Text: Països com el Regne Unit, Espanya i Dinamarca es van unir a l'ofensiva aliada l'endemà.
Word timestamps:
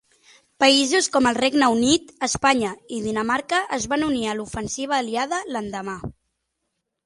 Països 0.61 1.09
com 1.17 1.29
el 1.31 1.37
Regne 1.39 1.67
Unit, 1.73 2.09
Espanya 2.29 2.73
i 2.97 3.03
Dinamarca 3.09 3.61
es 3.79 3.87
van 3.95 4.09
unir 4.09 4.27
a 4.27 4.35
l'ofensiva 4.41 4.99
aliada 5.01 5.45
l'endemà. 5.55 5.99